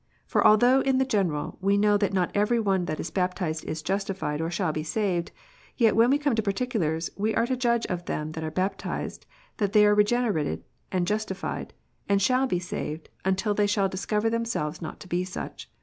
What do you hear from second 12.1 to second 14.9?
shall be saved, until they shall discover themselves